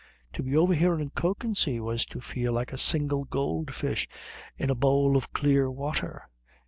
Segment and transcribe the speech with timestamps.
[0.33, 4.07] To be over here in Kökensee was to feel like a single goldfish
[4.57, 6.23] in a bowl of clear water.